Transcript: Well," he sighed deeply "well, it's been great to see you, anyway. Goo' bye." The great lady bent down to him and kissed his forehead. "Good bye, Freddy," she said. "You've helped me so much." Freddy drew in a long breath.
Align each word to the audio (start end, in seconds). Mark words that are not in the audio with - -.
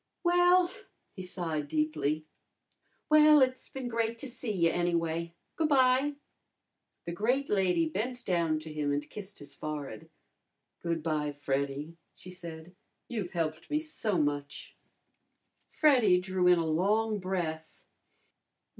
Well," 0.23 0.71
he 1.15 1.21
sighed 1.21 1.67
deeply 1.67 2.25
"well, 3.07 3.39
it's 3.43 3.69
been 3.69 3.87
great 3.87 4.17
to 4.17 4.27
see 4.27 4.51
you, 4.51 4.71
anyway. 4.71 5.35
Goo' 5.57 5.67
bye." 5.67 6.15
The 7.05 7.11
great 7.11 7.51
lady 7.51 7.87
bent 7.87 8.25
down 8.25 8.57
to 8.61 8.73
him 8.73 8.91
and 8.91 9.07
kissed 9.07 9.37
his 9.37 9.53
forehead. 9.53 10.09
"Good 10.79 11.03
bye, 11.03 11.31
Freddy," 11.33 11.97
she 12.15 12.31
said. 12.31 12.75
"You've 13.09 13.33
helped 13.33 13.69
me 13.69 13.77
so 13.77 14.17
much." 14.17 14.75
Freddy 15.69 16.19
drew 16.19 16.47
in 16.47 16.57
a 16.57 16.65
long 16.65 17.19
breath. 17.19 17.83